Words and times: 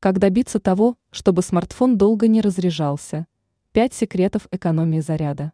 Как 0.00 0.20
добиться 0.20 0.60
того, 0.60 0.96
чтобы 1.10 1.42
смартфон 1.42 1.98
долго 1.98 2.28
не 2.28 2.40
разряжался? 2.40 3.26
Пять 3.72 3.92
секретов 3.92 4.46
экономии 4.52 5.00
заряда. 5.00 5.52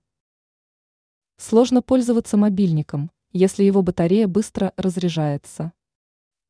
Сложно 1.39 1.81
пользоваться 1.81 2.37
мобильником, 2.37 3.11
если 3.33 3.65
его 3.65 3.81
батарея 3.81 4.29
быстро 4.29 4.75
разряжается. 4.77 5.73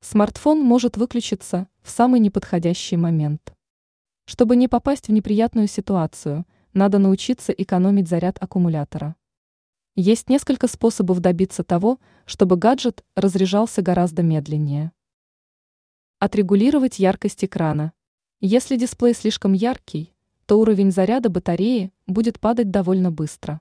Смартфон 0.00 0.60
может 0.60 0.96
выключиться 0.96 1.68
в 1.82 1.90
самый 1.90 2.18
неподходящий 2.18 2.96
момент. 2.96 3.54
Чтобы 4.24 4.56
не 4.56 4.66
попасть 4.66 5.06
в 5.06 5.12
неприятную 5.12 5.68
ситуацию, 5.68 6.46
надо 6.72 6.98
научиться 6.98 7.52
экономить 7.52 8.08
заряд 8.08 8.42
аккумулятора. 8.42 9.14
Есть 9.94 10.28
несколько 10.28 10.66
способов 10.66 11.20
добиться 11.20 11.62
того, 11.62 12.00
чтобы 12.24 12.56
гаджет 12.56 13.04
разряжался 13.14 13.82
гораздо 13.82 14.24
медленнее. 14.24 14.90
Отрегулировать 16.24 16.98
яркость 17.00 17.44
экрана. 17.44 17.92
Если 18.40 18.78
дисплей 18.78 19.12
слишком 19.12 19.52
яркий, 19.52 20.14
то 20.46 20.58
уровень 20.58 20.90
заряда 20.90 21.28
батареи 21.28 21.92
будет 22.06 22.40
падать 22.40 22.70
довольно 22.70 23.12
быстро. 23.12 23.60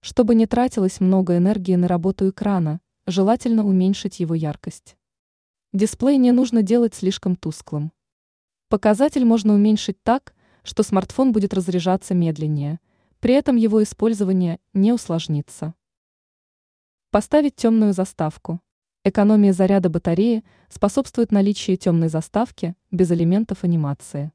Чтобы 0.00 0.34
не 0.34 0.46
тратилось 0.46 0.98
много 0.98 1.36
энергии 1.36 1.76
на 1.76 1.86
работу 1.86 2.28
экрана, 2.28 2.80
желательно 3.06 3.64
уменьшить 3.64 4.18
его 4.18 4.34
яркость. 4.34 4.96
Дисплей 5.72 6.16
не 6.16 6.32
нужно 6.32 6.62
делать 6.62 6.96
слишком 6.96 7.36
тусклым. 7.36 7.92
Показатель 8.68 9.24
можно 9.24 9.54
уменьшить 9.54 10.02
так, 10.02 10.34
что 10.64 10.82
смартфон 10.82 11.30
будет 11.30 11.54
разряжаться 11.54 12.14
медленнее, 12.14 12.80
при 13.20 13.34
этом 13.34 13.54
его 13.54 13.80
использование 13.80 14.58
не 14.72 14.92
усложнится. 14.92 15.72
Поставить 17.12 17.54
темную 17.54 17.92
заставку. 17.92 18.60
Экономия 19.08 19.52
заряда 19.52 19.88
батареи 19.88 20.42
способствует 20.68 21.30
наличию 21.30 21.76
темной 21.76 22.08
заставки 22.08 22.74
без 22.90 23.08
элементов 23.12 23.62
анимации. 23.62 24.32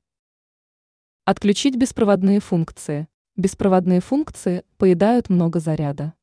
Отключить 1.25 1.75
беспроводные 1.75 2.39
функции. 2.39 3.09
Беспроводные 3.35 3.99
функции 3.99 4.63
поедают 4.77 5.27
много 5.27 5.60
заряда. 5.60 6.13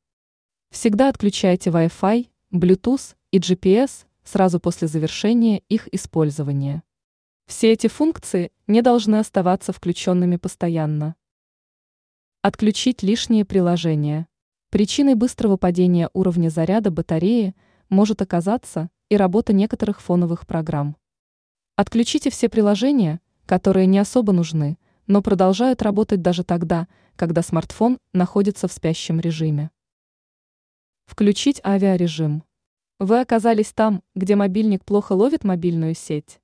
Всегда 0.71 1.09
отключайте 1.09 1.69
Wi-Fi, 1.69 2.27
Bluetooth 2.51 3.13
и 3.29 3.37
GPS 3.37 4.07
сразу 4.23 4.59
после 4.59 4.87
завершения 4.87 5.59
их 5.69 5.87
использования. 5.93 6.81
Все 7.45 7.71
эти 7.71 7.85
функции 7.85 8.51
не 8.65 8.81
должны 8.81 9.17
оставаться 9.17 9.73
включенными 9.73 10.37
постоянно. 10.37 11.15
Отключить 12.41 13.03
лишние 13.03 13.45
приложения. 13.45 14.27
Причиной 14.71 15.13
быстрого 15.13 15.57
падения 15.57 16.09
уровня 16.13 16.49
заряда 16.49 16.89
батареи– 16.89 17.53
может 17.89 18.21
оказаться 18.21 18.89
и 19.09 19.17
работа 19.17 19.51
некоторых 19.51 20.01
фоновых 20.01 20.47
программ. 20.47 20.95
Отключите 21.75 22.29
все 22.29 22.49
приложения, 22.49 23.19
которые 23.45 23.87
не 23.87 23.99
особо 23.99 24.31
нужны, 24.31 24.77
но 25.07 25.21
продолжают 25.21 25.81
работать 25.81 26.21
даже 26.21 26.43
тогда, 26.43 26.87
когда 27.15 27.41
смартфон 27.41 27.97
находится 28.13 28.67
в 28.67 28.71
спящем 28.71 29.19
режиме. 29.19 29.71
Включить 31.05 31.59
авиарежим. 31.65 32.43
Вы 32.99 33.21
оказались 33.21 33.73
там, 33.73 34.03
где 34.13 34.35
мобильник 34.35 34.85
плохо 34.85 35.13
ловит 35.13 35.43
мобильную 35.43 35.95
сеть. 35.95 36.39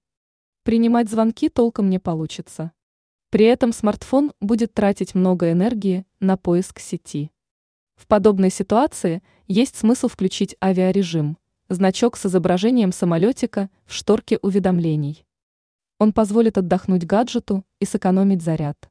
Принимать 0.64 1.10
звонки 1.10 1.50
толком 1.50 1.90
не 1.92 2.00
получится. 2.00 2.72
При 3.30 3.46
этом 3.46 3.74
смартфон 3.74 4.34
будет 4.40 4.74
тратить 4.74 5.14
много 5.14 5.52
энергии 5.52 6.08
на 6.20 6.38
поиск 6.38 6.80
сети. 6.80 7.30
В 7.96 8.08
подобной 8.08 8.50
ситуации 8.50 9.24
есть 9.48 9.76
смысл 9.76 10.08
включить 10.08 10.56
авиарежим, 10.64 11.38
значок 11.70 12.18
с 12.18 12.26
изображением 12.26 12.92
самолетика 12.92 13.70
в 13.86 13.94
шторке 13.94 14.38
уведомлений. 14.42 15.26
Он 15.98 16.14
позволит 16.14 16.58
отдохнуть 16.58 17.06
гаджету 17.06 17.64
и 17.80 17.86
сэкономить 17.86 18.42
заряд. 18.42 18.90